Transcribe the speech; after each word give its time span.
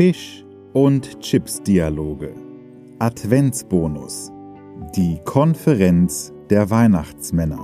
Fisch 0.00 0.46
und 0.72 1.20
Chips 1.20 1.62
Dialoge. 1.62 2.32
Adventsbonus. 3.00 4.32
Die 4.96 5.18
Konferenz 5.26 6.32
der 6.48 6.70
Weihnachtsmänner. 6.70 7.58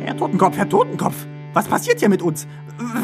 Herr 0.00 0.16
Totenkopf, 0.16 0.56
Herr 0.56 0.68
Totenkopf, 0.70 1.26
was 1.52 1.66
passiert 1.66 1.98
hier 1.98 2.08
mit 2.08 2.22
uns? 2.22 2.46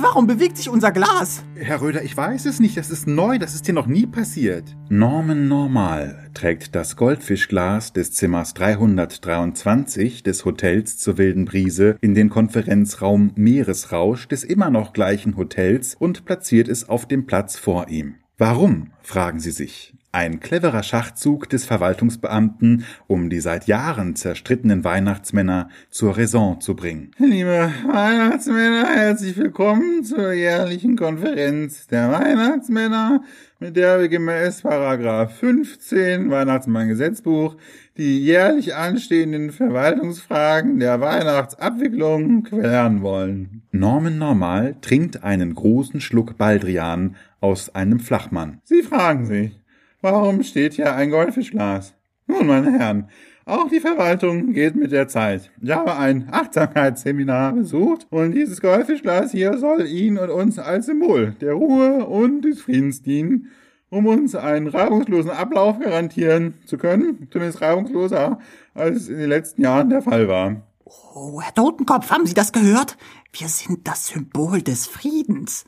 Warum 0.00 0.26
bewegt 0.26 0.56
sich 0.56 0.70
unser 0.70 0.92
Glas? 0.92 1.42
Herr 1.54 1.80
Röder, 1.80 2.02
ich 2.02 2.16
weiß 2.16 2.46
es 2.46 2.60
nicht. 2.60 2.76
Das 2.76 2.90
ist 2.90 3.06
neu. 3.06 3.38
Das 3.38 3.54
ist 3.54 3.66
hier 3.66 3.74
noch 3.74 3.86
nie 3.86 4.06
passiert. 4.06 4.64
Norman 4.88 5.48
Normal 5.48 6.30
trägt 6.32 6.74
das 6.74 6.96
Goldfischglas 6.96 7.92
des 7.92 8.12
Zimmers 8.12 8.54
323 8.54 10.22
des 10.22 10.44
Hotels 10.44 10.96
zur 10.98 11.18
wilden 11.18 11.44
Brise 11.44 11.96
in 12.00 12.14
den 12.14 12.30
Konferenzraum 12.30 13.32
Meeresrausch 13.34 14.28
des 14.28 14.44
immer 14.44 14.70
noch 14.70 14.92
gleichen 14.92 15.36
Hotels 15.36 15.94
und 15.94 16.24
platziert 16.24 16.68
es 16.68 16.88
auf 16.88 17.06
dem 17.06 17.26
Platz 17.26 17.56
vor 17.56 17.88
ihm. 17.88 18.16
Warum, 18.38 18.92
fragen 19.02 19.40
Sie 19.40 19.50
sich. 19.50 19.94
Ein 20.16 20.40
cleverer 20.40 20.82
Schachzug 20.82 21.46
des 21.50 21.66
Verwaltungsbeamten, 21.66 22.86
um 23.06 23.28
die 23.28 23.40
seit 23.40 23.66
Jahren 23.66 24.16
zerstrittenen 24.16 24.82
Weihnachtsmänner 24.82 25.68
zur 25.90 26.16
Raison 26.16 26.58
zu 26.62 26.74
bringen. 26.74 27.10
Liebe 27.18 27.70
Weihnachtsmänner, 27.86 28.86
herzlich 28.96 29.36
willkommen 29.36 30.04
zur 30.04 30.32
jährlichen 30.32 30.96
Konferenz 30.96 31.86
der 31.88 32.10
Weihnachtsmänner, 32.10 33.24
mit 33.58 33.76
der 33.76 34.00
wir 34.00 34.08
gemäß 34.08 34.62
Paragraph 34.62 35.36
15 35.36 36.30
Weihnachtsmann-Gesetzbuch 36.30 37.56
die 37.98 38.18
jährlich 38.24 38.74
anstehenden 38.74 39.50
Verwaltungsfragen 39.50 40.78
der 40.80 40.98
Weihnachtsabwicklung 41.02 42.42
klären 42.42 43.02
wollen. 43.02 43.64
Norman 43.70 44.16
Normal 44.16 44.76
trinkt 44.80 45.22
einen 45.24 45.54
großen 45.54 46.00
Schluck 46.00 46.38
Baldrian 46.38 47.16
aus 47.42 47.74
einem 47.74 48.00
Flachmann. 48.00 48.62
Sie 48.64 48.82
fragen 48.82 49.26
sich, 49.26 49.60
Warum 50.00 50.42
steht 50.42 50.74
hier 50.74 50.94
ein 50.94 51.10
Goldfischglas? 51.10 51.94
Nun, 52.26 52.46
meine 52.46 52.78
Herren, 52.78 53.08
auch 53.44 53.68
die 53.68 53.80
Verwaltung 53.80 54.52
geht 54.52 54.74
mit 54.74 54.90
der 54.90 55.06
Zeit. 55.06 55.52
Ich 55.62 55.70
habe 55.70 55.96
ein 55.96 56.28
Achtsamkeitsseminar 56.30 57.52
besucht 57.52 58.06
und 58.10 58.32
dieses 58.32 58.60
Goldfischglas 58.60 59.30
hier 59.30 59.56
soll 59.58 59.86
Ihnen 59.86 60.18
und 60.18 60.30
uns 60.30 60.58
als 60.58 60.86
Symbol 60.86 61.36
der 61.40 61.52
Ruhe 61.52 62.04
und 62.04 62.42
des 62.42 62.62
Friedens 62.62 63.02
dienen, 63.02 63.52
um 63.88 64.06
uns 64.06 64.34
einen 64.34 64.66
reibungslosen 64.66 65.30
Ablauf 65.30 65.78
garantieren 65.78 66.54
zu 66.66 66.76
können, 66.76 67.28
zumindest 67.30 67.62
reibungsloser, 67.62 68.40
als 68.74 68.96
es 68.96 69.08
in 69.08 69.18
den 69.18 69.28
letzten 69.28 69.62
Jahren 69.62 69.90
der 69.90 70.02
Fall 70.02 70.26
war. 70.26 70.62
Oh, 70.84 71.40
Herr 71.40 71.54
Totenkopf, 71.54 72.10
haben 72.10 72.26
Sie 72.26 72.34
das 72.34 72.52
gehört? 72.52 72.96
Wir 73.32 73.48
sind 73.48 73.86
das 73.86 74.08
Symbol 74.08 74.60
des 74.60 74.86
Friedens. 74.86 75.64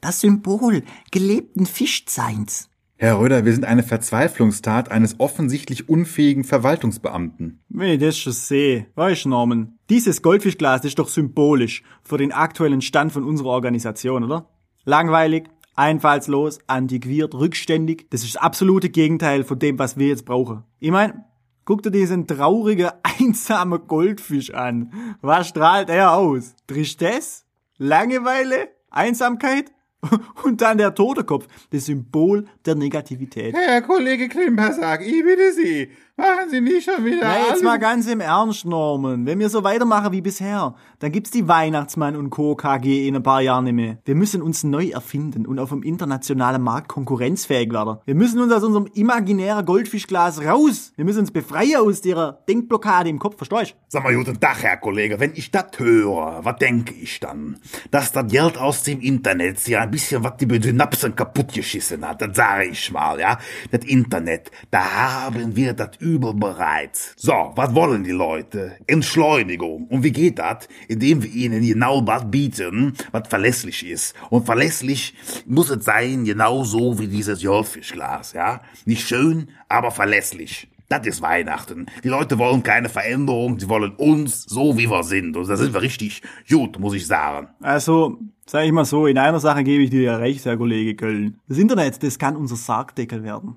Das 0.00 0.20
Symbol 0.20 0.82
gelebten 1.12 1.66
Fischseins. 1.66 2.68
Herr 3.02 3.18
Röder, 3.18 3.44
wir 3.44 3.52
sind 3.52 3.64
eine 3.64 3.82
Verzweiflungstat 3.82 4.92
eines 4.92 5.18
offensichtlich 5.18 5.88
unfähigen 5.88 6.44
Verwaltungsbeamten. 6.44 7.60
Wenn 7.68 7.94
ich 7.94 7.98
das 7.98 8.16
schon 8.16 8.32
sehe, 8.32 8.86
weißt 8.94 9.26
Norman, 9.26 9.76
dieses 9.90 10.22
Goldfischglas 10.22 10.84
ist 10.84 11.00
doch 11.00 11.08
symbolisch 11.08 11.82
für 12.04 12.16
den 12.16 12.30
aktuellen 12.30 12.80
Stand 12.80 13.10
von 13.10 13.24
unserer 13.24 13.48
Organisation, 13.48 14.22
oder? 14.22 14.48
Langweilig, 14.84 15.48
einfallslos, 15.74 16.60
antiquiert, 16.68 17.34
rückständig. 17.34 18.06
Das 18.10 18.22
ist 18.22 18.36
das 18.36 18.42
absolute 18.42 18.88
Gegenteil 18.88 19.42
von 19.42 19.58
dem, 19.58 19.80
was 19.80 19.96
wir 19.96 20.06
jetzt 20.06 20.24
brauchen. 20.24 20.62
Ich 20.78 20.92
mein, 20.92 21.24
guck 21.64 21.82
dir 21.82 21.90
diesen 21.90 22.28
traurigen, 22.28 22.92
einsamen 23.18 23.80
Goldfisch 23.88 24.54
an. 24.54 24.92
Was 25.20 25.48
strahlt 25.48 25.90
er 25.90 26.12
aus? 26.12 26.54
Tristesse? 26.68 27.42
Langeweile? 27.78 28.68
Einsamkeit? 28.90 29.72
Und 30.44 30.60
dann 30.60 30.78
der 30.78 30.94
Todekopf, 30.94 31.46
das 31.70 31.86
Symbol 31.86 32.46
der 32.66 32.74
Negativität. 32.74 33.54
Herr 33.54 33.82
Kollege 33.82 34.28
Klimpersack, 34.28 35.06
ich 35.06 35.22
bitte 35.22 35.52
Sie, 35.52 35.90
machen 36.16 36.50
Sie 36.50 36.60
nicht 36.60 36.84
schon 36.84 37.04
wieder 37.04 37.20
Na, 37.22 37.48
jetzt 37.48 37.62
mal 37.62 37.78
ganz 37.78 38.08
im 38.08 38.20
Ernst, 38.20 38.64
Norman. 38.64 39.26
Wenn 39.26 39.38
wir 39.38 39.48
so 39.48 39.62
weitermachen 39.62 40.12
wie 40.12 40.20
bisher, 40.20 40.74
dann 40.98 41.12
gibt's 41.12 41.30
die 41.30 41.46
Weihnachtsmann 41.46 42.16
und 42.16 42.30
Co. 42.30 42.56
KG 42.56 43.06
in 43.06 43.14
ein 43.14 43.22
paar 43.22 43.42
Jahren 43.42 43.64
nicht 43.64 43.74
mehr. 43.74 43.98
Wir 44.04 44.16
müssen 44.16 44.42
uns 44.42 44.64
neu 44.64 44.88
erfinden 44.88 45.46
und 45.46 45.60
auf 45.60 45.68
dem 45.68 45.84
internationalen 45.84 46.62
Markt 46.62 46.88
konkurrenzfähig 46.88 47.72
werden. 47.72 47.98
Wir 48.04 48.16
müssen 48.16 48.40
uns 48.40 48.52
aus 48.52 48.64
unserem 48.64 48.88
imaginären 48.94 49.64
Goldfischglas 49.64 50.44
raus. 50.44 50.92
Wir 50.96 51.04
müssen 51.04 51.20
uns 51.20 51.30
befreien 51.30 51.76
aus 51.76 52.00
der 52.00 52.40
Denkblockade 52.48 53.08
im 53.08 53.20
Kopf, 53.20 53.36
verstehst 53.36 53.72
du? 53.72 53.76
Sag 53.88 54.02
mal, 54.02 54.14
guten 54.14 54.40
Tag, 54.40 54.62
Herr 54.62 54.78
Kollege. 54.78 55.20
Wenn 55.20 55.32
ich 55.34 55.52
das 55.52 55.66
höre, 55.76 56.40
was 56.42 56.56
denke 56.56 56.94
ich 56.94 57.20
dann? 57.20 57.58
Dass 57.92 58.10
das 58.10 58.26
Geld 58.26 58.58
aus 58.58 58.82
dem 58.82 59.00
Internet 59.00 59.66
ja 59.68 59.82
ein 59.82 59.91
bisschen 59.92 60.24
was 60.24 60.36
die 60.38 60.60
Synapsen 60.60 61.14
kaputtgeschissen 61.14 62.06
hat, 62.08 62.20
das 62.20 62.36
sage 62.36 62.64
ich 62.64 62.90
mal, 62.90 63.20
ja. 63.20 63.38
Das 63.70 63.84
Internet, 63.84 64.50
da 64.70 64.82
haben 65.20 65.54
wir 65.54 65.74
das 65.74 65.90
Übel 66.00 66.34
bereits. 66.34 67.14
So, 67.16 67.52
was 67.54 67.72
wollen 67.74 68.02
die 68.02 68.10
Leute? 68.10 68.72
Entschleunigung. 68.88 69.86
Und 69.88 70.02
wie 70.02 70.10
geht 70.10 70.40
das? 70.40 70.66
Indem 70.88 71.22
wir 71.22 71.30
ihnen 71.30 71.62
genau 71.62 72.00
das 72.00 72.28
bieten, 72.28 72.94
was 73.12 73.28
verlässlich 73.28 73.86
ist. 73.86 74.16
Und 74.30 74.46
verlässlich 74.46 75.14
muss 75.46 75.70
es 75.70 75.84
sein, 75.84 76.24
genauso 76.24 76.98
wie 76.98 77.06
dieses 77.06 77.42
Goldfischglas, 77.42 78.32
ja. 78.32 78.62
Nicht 78.86 79.06
schön, 79.06 79.50
aber 79.68 79.90
verlässlich. 79.90 80.71
Das 80.88 81.06
ist 81.06 81.22
Weihnachten. 81.22 81.86
Die 82.04 82.08
Leute 82.08 82.38
wollen 82.38 82.62
keine 82.62 82.88
Veränderung, 82.88 83.58
sie 83.58 83.68
wollen 83.68 83.92
uns 83.96 84.44
so, 84.44 84.76
wie 84.76 84.90
wir 84.90 85.02
sind. 85.04 85.36
Und 85.36 85.48
da 85.48 85.56
sind 85.56 85.72
wir 85.72 85.82
richtig 85.82 86.22
gut, 86.48 86.78
muss 86.78 86.94
ich 86.94 87.06
sagen. 87.06 87.48
Also, 87.60 88.18
sag 88.46 88.64
ich 88.64 88.72
mal 88.72 88.84
so, 88.84 89.06
in 89.06 89.18
einer 89.18 89.40
Sache 89.40 89.64
gebe 89.64 89.82
ich 89.84 89.90
dir 89.90 90.02
ja 90.02 90.16
recht, 90.16 90.44
Herr 90.44 90.56
Kollege 90.56 90.94
Köln. 90.94 91.40
Das 91.48 91.58
Internet, 91.58 92.02
das 92.02 92.18
kann 92.18 92.36
unser 92.36 92.56
Sargdeckel 92.56 93.22
werden. 93.22 93.56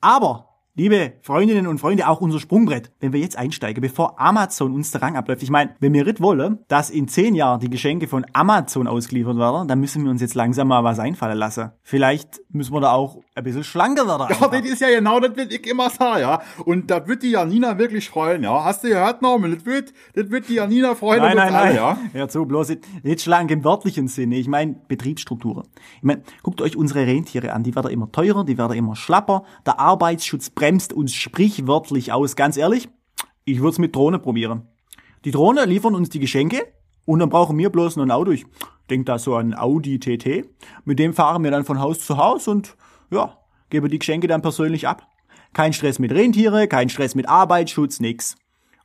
Aber 0.00 0.49
Liebe 0.80 1.12
Freundinnen 1.20 1.66
und 1.66 1.78
Freunde, 1.78 2.08
auch 2.08 2.22
unser 2.22 2.40
Sprungbrett, 2.40 2.90
wenn 3.00 3.12
wir 3.12 3.20
jetzt 3.20 3.36
einsteigen, 3.36 3.82
bevor 3.82 4.18
Amazon 4.18 4.72
uns 4.72 4.90
der 4.90 5.02
Rang 5.02 5.14
abläuft. 5.14 5.42
Ich 5.42 5.50
meine, 5.50 5.74
wenn 5.78 5.92
wir 5.92 6.04
nicht 6.04 6.22
wollen, 6.22 6.60
dass 6.68 6.88
in 6.88 7.06
zehn 7.06 7.34
Jahren 7.34 7.60
die 7.60 7.68
Geschenke 7.68 8.08
von 8.08 8.24
Amazon 8.32 8.86
ausgeliefert 8.86 9.36
werden, 9.36 9.68
dann 9.68 9.78
müssen 9.78 10.04
wir 10.04 10.10
uns 10.10 10.22
jetzt 10.22 10.34
langsam 10.34 10.68
mal 10.68 10.82
was 10.82 10.98
einfallen 10.98 11.36
lassen. 11.36 11.72
Vielleicht 11.82 12.40
müssen 12.48 12.72
wir 12.72 12.80
da 12.80 12.92
auch 12.92 13.18
ein 13.34 13.44
bisschen 13.44 13.62
schlanker 13.62 14.06
werden. 14.06 14.34
Ja, 14.40 14.48
das 14.48 14.70
ist 14.70 14.80
ja 14.80 14.88
genau 14.88 15.20
das, 15.20 15.32
was 15.36 15.48
ich 15.50 15.66
immer 15.66 15.90
sage, 15.90 16.22
ja. 16.22 16.40
Und 16.64 16.90
da 16.90 17.06
wird 17.06 17.24
die 17.24 17.32
Janina 17.32 17.76
wirklich 17.76 18.08
freuen, 18.08 18.42
ja. 18.42 18.64
Hast 18.64 18.82
du 18.82 18.88
gehört, 18.88 19.20
Norman? 19.20 19.54
Das 19.54 19.66
wird, 19.66 19.92
das 20.14 20.30
wird 20.30 20.48
die 20.48 20.54
Janina 20.54 20.94
freuen 20.94 21.20
Nein, 21.20 21.36
nein, 21.36 21.54
alle, 21.54 21.66
nein. 21.66 21.76
ja. 21.76 21.98
Hör 22.14 22.28
zu, 22.30 22.46
bloß 22.46 22.72
nicht, 23.02 23.20
schlank 23.20 23.50
im 23.50 23.64
wörtlichen 23.64 24.08
Sinne. 24.08 24.36
Ich 24.36 24.48
meine 24.48 24.76
Betriebsstrukturen. 24.88 25.64
Ich 25.98 26.04
meine, 26.04 26.22
guckt 26.42 26.62
euch 26.62 26.74
unsere 26.74 27.06
Rentiere 27.06 27.52
an. 27.52 27.64
Die 27.64 27.76
werden 27.76 27.90
immer 27.90 28.10
teurer, 28.10 28.44
die 28.44 28.56
werden 28.56 28.78
immer 28.78 28.96
schlapper. 28.96 29.44
Der 29.66 29.78
Arbeitsschutz 29.78 30.48
bremst 30.70 30.92
uns 30.92 31.12
sprichwörtlich 31.12 32.12
aus. 32.12 32.36
Ganz 32.36 32.56
ehrlich, 32.56 32.88
ich 33.44 33.58
würde 33.58 33.70
es 33.70 33.78
mit 33.80 33.96
Drohne 33.96 34.20
probieren. 34.20 34.68
Die 35.24 35.32
Drohne 35.32 35.64
liefern 35.64 35.96
uns 35.96 36.10
die 36.10 36.20
Geschenke 36.20 36.62
und 37.04 37.18
dann 37.18 37.28
brauchen 37.28 37.58
wir 37.58 37.70
bloß 37.70 37.96
noch 37.96 38.04
ein 38.04 38.12
Auto. 38.12 38.30
Ich 38.30 38.46
denk 38.88 39.04
da 39.06 39.18
so 39.18 39.34
an 39.34 39.52
Audi 39.52 39.98
TT. 39.98 40.48
Mit 40.84 41.00
dem 41.00 41.12
fahren 41.12 41.42
wir 41.42 41.50
dann 41.50 41.64
von 41.64 41.80
Haus 41.80 42.06
zu 42.06 42.18
Haus 42.18 42.46
und 42.46 42.76
ja, 43.10 43.36
gebe 43.68 43.88
die 43.88 43.98
Geschenke 43.98 44.28
dann 44.28 44.42
persönlich 44.42 44.86
ab. 44.86 45.08
Kein 45.54 45.72
Stress 45.72 45.98
mit 45.98 46.12
Rentiere, 46.12 46.68
kein 46.68 46.88
Stress 46.88 47.16
mit 47.16 47.28
Arbeitsschutz, 47.28 47.98
nix. 47.98 48.36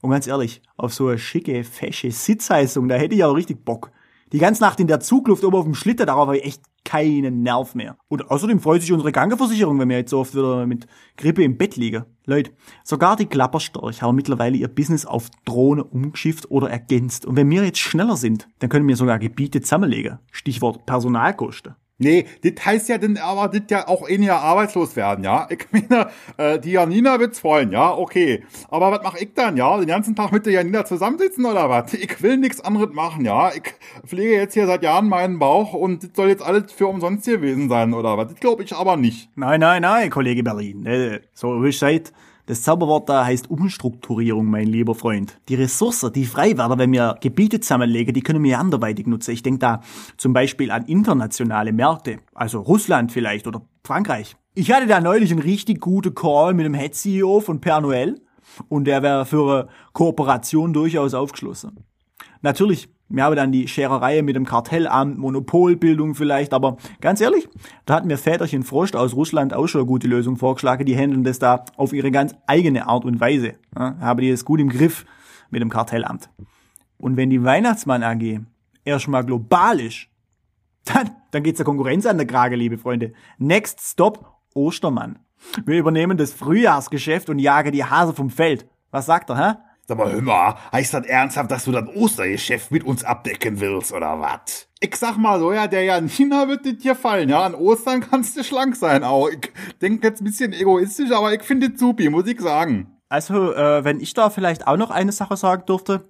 Und 0.02 0.10
ganz 0.10 0.26
ehrlich, 0.26 0.64
auf 0.78 0.92
so 0.92 1.10
eine 1.10 1.20
schicke, 1.20 1.64
fesche 1.64 2.10
Sitzheizung, 2.10 2.88
da 2.88 2.96
hätte 2.96 3.14
ich 3.14 3.24
auch 3.24 3.36
richtig 3.36 3.64
Bock. 3.64 3.92
Die 4.32 4.40
ganze 4.40 4.64
Nacht 4.64 4.80
in 4.80 4.88
der 4.88 5.00
Zugluft 5.00 5.44
oben 5.44 5.56
auf 5.56 5.66
dem 5.66 5.76
Schlitten, 5.76 6.08
darauf 6.08 6.28
habe 6.28 6.38
ich 6.38 6.46
echt 6.46 6.64
keinen 6.84 7.44
Nerv 7.44 7.76
mehr. 7.76 7.98
Und 8.08 8.32
außerdem 8.32 8.60
freut 8.60 8.82
sich 8.82 8.92
unsere 8.92 9.12
Krankenversicherung, 9.12 9.80
wenn 9.80 9.90
wir 9.90 9.98
jetzt 9.98 10.12
so 10.12 10.20
oft 10.20 10.34
wieder 10.34 10.66
mit 10.66 10.88
Grippe 11.18 11.44
im 11.44 11.58
Bett 11.58 11.76
liegen. 11.76 12.06
Leute, 12.26 12.52
sogar 12.84 13.16
die 13.16 13.26
Klapperstorch 13.28 14.02
haben 14.02 14.16
mittlerweile 14.16 14.58
ihr 14.58 14.68
Business 14.68 15.06
auf 15.06 15.30
Drohne 15.46 15.84
umgeschifft 15.84 16.50
oder 16.50 16.70
ergänzt. 16.70 17.26
Und 17.26 17.36
wenn 17.36 17.50
wir 17.50 17.64
jetzt 17.66 17.80
schneller 17.80 18.18
sind, 18.18 18.48
dann 18.60 18.70
können 18.70 18.88
wir 18.88 18.96
sogar 18.96 19.20
Gebiete 19.20 19.62
zusammenlegen. 19.62 20.20
Stichwort 20.32 20.86
Personalkosten. 20.86 21.76
Nee, 21.98 22.26
das 22.44 22.66
heißt 22.66 22.90
ja 22.90 22.98
dann 22.98 23.16
aber, 23.16 23.48
das 23.48 23.70
ja 23.70 23.88
auch 23.88 24.08
eher 24.10 24.36
arbeitslos 24.42 24.98
werden, 24.98 25.24
ja. 25.24 25.48
Ich 25.50 25.66
meine, 25.72 26.10
äh, 26.36 26.60
die 26.60 26.72
Janina 26.72 27.20
wird's 27.20 27.40
freuen, 27.40 27.72
ja, 27.72 27.94
okay. 27.94 28.44
Aber 28.70 28.92
was 28.92 29.00
mach 29.02 29.16
ich 29.16 29.34
dann, 29.34 29.56
ja? 29.56 29.78
Den 29.78 29.88
ganzen 29.88 30.14
Tag 30.14 30.34
mit 30.34 30.46
der 30.46 30.54
Janina 30.54 30.84
zusammensitzen 30.84 31.46
oder 31.46 31.70
was? 31.70 31.94
Ich 31.94 32.22
will 32.22 32.36
nichts 32.38 32.60
anderes 32.60 32.94
machen, 32.94 33.24
ja. 33.24 33.52
Ich 33.54 33.74
pflege 34.06 34.36
jetzt 34.36 34.56
hier 34.56 34.68
seit 34.68 34.84
Jahren 34.84 35.08
meinen 35.08 35.40
Bauch 35.40 35.74
und 35.74 36.04
das 36.04 36.10
soll 36.16 36.28
jetzt 36.28 36.44
alles 36.44 36.74
für 36.74 36.88
umsonst 36.88 37.26
gewesen 37.28 37.70
sein, 37.70 37.94
oder 37.94 38.18
was? 38.18 38.28
Das 38.28 38.40
glaube 38.42 38.64
ich 38.64 38.74
aber 38.76 38.98
nicht. 38.98 39.30
Nein, 39.36 39.62
nein, 39.62 39.82
nein, 39.82 40.10
Kollege 40.10 40.44
Berlin. 40.44 40.86
Äh, 40.86 41.22
So 41.34 41.64
wie 41.64 41.72
seid. 41.72 42.12
Das 42.48 42.62
Zauberwort 42.62 43.10
da 43.10 43.26
heißt 43.26 43.50
Umstrukturierung, 43.50 44.46
mein 44.46 44.68
lieber 44.68 44.94
Freund. 44.94 45.40
Die 45.50 45.56
Ressourcen, 45.56 46.14
die 46.14 46.26
frei 46.26 46.56
werden, 46.58 46.78
wenn 46.78 46.92
wir 46.92 47.18
Gebiete 47.20 47.60
zusammenlegen, 47.60 48.14
die 48.14 48.22
können 48.22 48.44
wir 48.44 48.60
anderweitig 48.60 49.08
nutzen. 49.08 49.32
Ich 49.32 49.42
denke 49.42 49.60
da 49.60 49.82
zum 50.18 50.34
Beispiel 50.34 50.70
an 50.70 50.86
internationale 50.86 51.74
Märkte, 51.74 52.20
also 52.36 52.60
Russland 52.60 53.12
vielleicht 53.12 53.48
oder 53.48 53.62
Frankreich. 53.84 54.36
Ich 54.54 54.72
hatte 54.72 54.86
da 54.86 55.02
neulich 55.02 55.32
einen 55.32 55.42
richtig 55.42 55.82
guten 55.82 56.14
Call 56.14 56.54
mit 56.54 56.68
dem 56.68 56.76
Head-CEO 56.76 57.40
von 57.40 57.62
Pernod 57.62 58.22
und 58.70 58.86
der 58.86 59.02
wäre 59.02 59.26
für 59.26 59.62
eine 59.62 59.70
Kooperation 59.94 60.72
durchaus 60.72 61.16
aufgeschlossen. 61.16 61.84
Natürlich, 62.42 62.90
wir 63.08 63.24
haben 63.24 63.36
dann 63.36 63.52
die 63.52 63.68
Schererei 63.68 64.22
mit 64.24 64.36
dem 64.36 64.46
Kartellamt, 64.46 65.18
Monopolbildung 65.18 66.16
vielleicht, 66.16 66.54
aber 66.54 66.78
ganz 67.02 67.22
ehrlich, 67.22 67.48
da 67.86 67.96
hat 67.96 68.06
mir 68.06 68.18
Väterchen 68.18 68.64
Frost 68.64 68.96
aus 68.96 69.14
Russland 69.14 69.54
auch 69.54 69.68
schon 69.68 69.82
eine 69.82 69.88
gute 69.88 70.08
Lösung 70.08 70.38
vorgeschlagen. 70.38 70.86
Die 70.86 70.96
handeln 70.96 71.24
das 71.24 71.38
da 71.38 71.66
auf 71.78 71.94
ihre 71.94 72.10
ganz 72.10 72.34
eigene 72.48 72.88
Art 72.88 73.06
und 73.06 73.20
Weise. 73.20 73.56
Ja, 73.78 73.96
haben 74.00 74.22
die 74.22 74.32
das 74.32 74.44
gut 74.44 74.60
im 74.60 74.70
Griff 74.70 75.06
mit 75.52 75.62
dem 75.62 75.70
Kartellamt. 75.70 76.30
Und 76.98 77.18
wenn 77.18 77.30
die 77.30 77.44
Weihnachtsmann 77.44 78.04
AG 78.04 78.40
erstmal 78.84 79.24
global 79.24 79.80
ist, 79.80 80.08
dann, 80.86 81.12
dann 81.32 81.44
geht's 81.44 81.58
der 81.58 81.66
Konkurrenz 81.66 82.06
an 82.06 82.18
der 82.18 82.28
Krage, 82.28 82.56
liebe 82.56 82.78
Freunde. 82.78 83.14
Next 83.38 83.82
Stop 83.82 84.40
Ostermann. 84.54 85.20
Wir 85.66 85.78
übernehmen 85.78 86.18
das 86.18 86.34
Frühjahrsgeschäft 86.34 87.30
und 87.30 87.40
jagen 87.40 87.72
die 87.72 87.84
Hase 87.84 88.14
vom 88.14 88.30
Feld. 88.30 88.68
Was 88.90 89.06
sagt 89.06 89.30
er, 89.30 89.38
hä? 89.38 89.58
Sag 89.88 90.00
mal, 90.00 90.12
hör 90.12 90.22
mal, 90.22 90.56
heißt 90.72 90.96
das 90.96 91.06
ernsthaft, 91.06 91.52
dass 91.52 91.66
du 91.66 91.72
das 91.72 91.88
Ostergeschäft 91.96 92.72
mit 92.72 92.84
uns 92.84 93.04
abdecken 93.04 93.60
willst, 93.60 93.94
oder 93.94 94.20
was? 94.20 94.68
Ich 94.80 94.96
sag 94.96 95.18
mal 95.18 95.40
so, 95.40 95.54
ja, 95.54 95.68
der 95.68 95.84
Janina 95.84 96.48
wird 96.48 96.66
dir 96.66 96.74
dir 96.74 96.96
fallen, 96.96 97.30
ja. 97.30 97.44
An 97.44 97.54
Ostern 97.54 98.02
kannst 98.02 98.36
du 98.36 98.44
schlank 98.44 98.76
sein 98.76 99.04
auch. 99.04 99.30
Ich 99.30 99.52
denke 99.82 100.08
jetzt 100.08 100.22
ein 100.22 100.26
bisschen 100.26 100.54
egoistisch, 100.54 101.12
aber 101.12 101.34
ich 101.34 101.44
finde 101.44 101.68
es 101.72 101.80
supi, 101.80 102.10
muss 102.10 102.26
ich 102.26 102.42
sagen. 102.42 102.98
Also, 103.10 103.54
äh, 103.54 103.84
wenn 103.84 104.00
ich 104.00 104.16
da 104.16 104.32
vielleicht 104.32 104.66
auch 104.66 104.78
noch 104.78 104.90
eine 104.90 105.12
Sache 105.12 105.38
sagen 105.38 105.66
dürfte. 105.68 106.10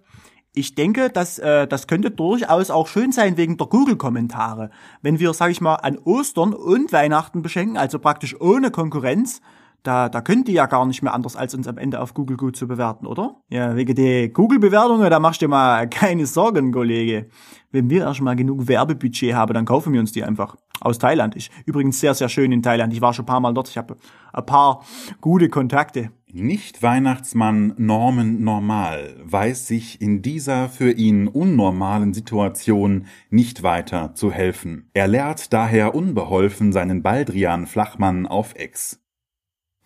Ich 0.58 0.74
denke, 0.74 1.10
dass 1.10 1.38
äh, 1.38 1.68
das 1.68 1.86
könnte 1.86 2.12
durchaus 2.12 2.70
auch 2.70 2.88
schön 2.88 3.12
sein 3.12 3.36
wegen 3.36 3.58
der 3.58 3.68
Google-Kommentare. 3.68 4.70
Wenn 5.02 5.20
wir, 5.20 5.34
sag 5.34 5.52
ich 5.52 5.60
mal, 5.60 5.76
an 5.76 5.98
Ostern 5.98 6.54
und 6.54 6.94
Weihnachten 6.94 7.42
beschenken, 7.42 7.76
also 7.76 8.00
praktisch 8.00 8.40
ohne 8.40 8.72
Konkurrenz, 8.72 9.42
da, 9.86 10.10
da 10.10 10.22
könnt 10.22 10.48
ihr 10.48 10.56
ja 10.56 10.66
gar 10.66 10.86
nicht 10.86 11.02
mehr 11.02 11.14
anders, 11.14 11.36
als 11.36 11.54
uns 11.54 11.68
am 11.68 11.78
Ende 11.78 12.02
auf 12.02 12.14
Google 12.14 12.38
gut 12.38 12.56
zu 12.56 12.68
bewerten, 12.68 13.06
oder? 13.06 13.42
Ja, 13.50 13.76
wegen 13.76 13.96
der 13.96 14.30
Google-Bewertungen, 14.30 15.10
da 15.10 15.20
machst 15.20 15.42
du 15.42 15.46
dir 15.46 15.50
mal 15.50 15.88
keine 15.90 16.26
Sorgen, 16.26 16.72
Kollege. 16.72 17.28
Wenn 17.72 17.90
wir 17.90 18.02
erst 18.02 18.22
mal 18.22 18.36
genug 18.36 18.68
Werbebudget 18.68 19.36
haben, 19.36 19.54
dann 19.54 19.66
kaufen 19.66 19.94
wir 19.94 20.00
uns 20.00 20.12
die 20.12 20.24
einfach. 20.24 20.56
Aus 20.82 21.00
Thailand. 21.00 21.36
Ich, 21.38 21.52
übrigens 21.66 22.02
sehr, 22.02 22.14
sehr 22.14 22.28
schön 22.28 22.52
in 22.52 22.62
Thailand. 22.62 22.92
Ich 22.92 23.00
war 23.00 23.14
schon 23.14 23.24
ein 23.24 23.28
paar 23.28 23.40
Mal 23.40 23.54
dort. 23.54 23.70
Ich 23.70 23.78
habe 23.78 23.96
ein 24.34 24.46
paar 24.46 24.84
gute 25.22 25.48
Kontakte. 25.48 26.12
Nicht-Weihnachtsmann 26.34 27.76
Norman 27.78 28.44
Normal 28.44 29.16
weiß 29.24 29.68
sich 29.68 30.02
in 30.02 30.22
dieser 30.22 30.68
für 30.68 30.92
ihn 30.92 31.30
unnormalen 31.30 32.14
Situation 32.14 33.06
nicht 33.30 33.64
weiter 33.64 34.14
zu 34.16 34.34
helfen. 34.34 34.90
Er 34.94 35.08
lehrt 35.08 35.54
daher 35.54 35.96
unbeholfen 35.96 36.74
seinen 36.74 37.04
Baldrian 37.04 37.68
Flachmann 37.68 38.26
auf 38.26 38.54
Ex. 38.56 39.05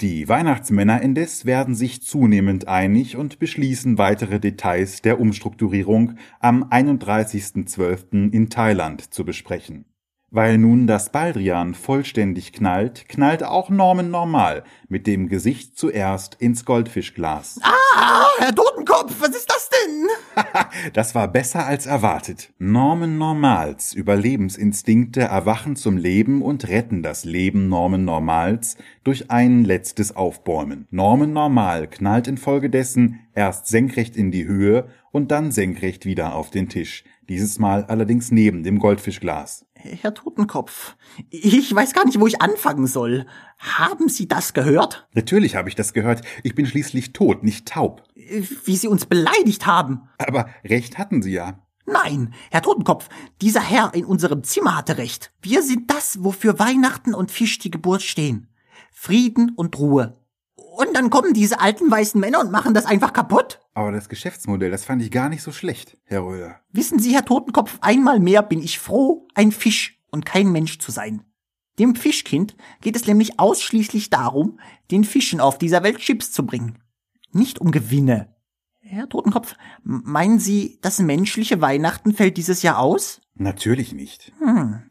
Die 0.02 0.30
Weihnachtsmänner 0.30 1.02
indes 1.02 1.46
werden 1.46 1.76
sich 1.76 2.02
zunehmend 2.02 2.70
einig 2.70 3.18
und 3.18 3.38
beschließen 3.38 3.98
weitere 3.98 4.40
Details 4.40 5.02
der 5.02 5.20
Umstrukturierung 5.20 6.16
am 6.40 6.64
31.12. 6.64 8.32
in 8.32 8.50
Thailand 8.50 9.14
zu 9.14 9.26
besprechen. 9.26 9.84
Weil 10.32 10.60
nun 10.60 10.86
das 10.86 11.12
Baldrian 11.12 11.74
vollständig 11.74 12.54
knallt, 12.54 13.10
knallt 13.10 13.44
auch 13.44 13.70
Norman 13.70 14.12
normal 14.12 14.64
mit 14.88 15.08
dem 15.08 15.28
Gesicht 15.28 15.78
zuerst 15.78 16.36
ins 16.36 16.66
Goldfischglas. 16.66 17.60
Ah, 17.64 18.28
Herr 18.38 18.54
Totenkopf, 18.54 19.16
was 19.20 19.30
ist 19.30 19.50
das 19.50 19.70
denn? 19.70 20.08
Das 20.94 21.16
war 21.16 21.28
besser 21.28 21.66
als 21.66 21.86
erwartet. 21.86 22.54
Norman 22.60 23.18
Normals 23.18 23.94
Überlebensinstinkte 23.94 25.22
erwachen 25.22 25.76
zum 25.76 25.98
Leben 25.98 26.42
und 26.42 26.68
retten 26.68 27.04
das 27.04 27.26
Leben 27.26 27.68
Norman 27.68 28.06
Normals 28.06 28.78
durch 29.04 29.32
ein 29.32 29.64
letztes 29.66 30.16
Aufbäumen. 30.16 30.88
Norman 30.92 31.34
Normal 31.34 31.88
knallt 31.88 32.28
infolgedessen 32.28 33.20
erst 33.34 33.68
senkrecht 33.68 34.16
in 34.16 34.32
die 34.32 34.46
Höhe 34.46 34.88
und 35.12 35.32
dann 35.32 35.52
senkrecht 35.52 36.06
wieder 36.06 36.36
auf 36.36 36.52
den 36.52 36.70
Tisch. 36.70 37.04
Dieses 37.30 37.60
Mal 37.60 37.86
allerdings 37.86 38.32
neben 38.32 38.64
dem 38.64 38.80
Goldfischglas. 38.80 39.66
Herr 39.82 40.14
Totenkopf, 40.14 40.98
ich 41.30 41.74
weiß 41.74 41.94
gar 41.94 42.06
nicht, 42.06 42.20
wo 42.20 42.28
ich 42.28 42.42
anfangen 42.42 42.86
soll. 42.86 43.26
Haben 43.58 44.10
Sie 44.10 44.28
das 44.28 44.54
gehört? 44.54 45.08
Natürlich 45.14 45.56
habe 45.56 45.70
ich 45.70 45.76
das 45.76 45.94
gehört. 45.94 46.22
Ich 46.44 46.54
bin 46.54 46.66
schließlich 46.66 47.14
tot, 47.14 47.44
nicht 47.44 47.70
taub. 47.70 48.04
Wie 48.14 48.76
Sie 48.76 48.90
uns 48.90 49.06
beleidigt 49.06 49.66
haben. 49.66 50.10
Aber 50.18 50.50
recht 50.66 50.98
hatten 50.98 51.22
Sie 51.22 51.32
ja. 51.32 51.60
Nein, 51.86 52.34
Herr 52.52 52.62
Totenkopf, 52.62 53.08
dieser 53.42 53.62
Herr 53.62 53.94
in 53.94 54.04
unserem 54.04 54.44
Zimmer 54.44 54.76
hatte 54.76 54.98
recht. 54.98 55.32
Wir 55.42 55.64
sind 55.64 55.90
das, 55.90 56.26
wofür 56.26 56.60
Weihnachten 56.60 57.14
und 57.14 57.32
Fisch 57.32 57.58
die 57.58 57.72
Geburt 57.72 58.02
stehen. 58.02 58.50
Frieden 58.92 59.54
und 59.56 59.80
Ruhe. 59.80 60.18
Und 60.56 60.94
dann 60.94 61.10
kommen 61.10 61.34
diese 61.34 61.62
alten 61.62 61.90
weißen 61.90 62.20
Männer 62.20 62.42
und 62.42 62.52
machen 62.52 62.74
das 62.74 62.86
einfach 62.86 63.14
kaputt? 63.14 63.62
Aber 63.80 63.94
das 63.94 64.10
Geschäftsmodell, 64.10 64.72
das 64.72 64.84
fand 64.84 65.02
ich 65.02 65.10
gar 65.10 65.30
nicht 65.30 65.42
so 65.42 65.54
schlecht, 65.54 65.98
Herr 66.04 66.26
Röder. 66.26 66.60
Wissen 66.74 67.00
Sie, 67.00 67.14
Herr 67.14 67.24
Totenkopf, 67.24 67.78
einmal 67.80 68.20
mehr 68.20 68.44
bin 68.44 68.62
ich 68.62 68.78
froh, 68.78 69.26
ein 69.36 69.54
Fisch 69.54 70.04
und 70.12 70.26
kein 70.26 70.52
Mensch 70.52 70.80
zu 70.80 70.92
sein. 70.92 71.24
Dem 71.80 71.96
Fischkind 71.96 72.58
geht 72.82 72.98
es 72.98 73.08
nämlich 73.08 73.40
ausschließlich 73.40 74.10
darum, 74.10 74.60
den 74.92 75.06
Fischen 75.06 75.40
auf 75.40 75.58
dieser 75.58 75.82
Welt 75.82 76.00
Chips 76.00 76.34
zu 76.34 76.46
bringen. 76.46 76.80
Nicht 77.32 77.60
um 77.60 77.72
Gewinne. 77.72 78.36
Herr 78.82 79.08
Totenkopf, 79.08 79.56
meinen 79.84 80.40
Sie, 80.40 80.80
das 80.82 81.00
menschliche 81.00 81.62
Weihnachten 81.62 82.14
fällt 82.14 82.36
dieses 82.36 82.64
Jahr 82.64 82.80
aus? 82.80 83.22
Natürlich 83.36 83.94
nicht. 83.94 84.34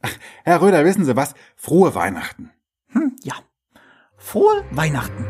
Ach, 0.00 0.19
Herr 0.44 0.62
Röder, 0.62 0.87
wissen 0.87 1.05
Sie 1.05 1.14
was? 1.14 1.35
Frohe 1.56 1.94
Weihnachten. 1.94 2.52
Hm, 2.87 3.17
ja. 3.23 3.35
Frohe 4.17 4.64
Weihnachten. 4.70 5.26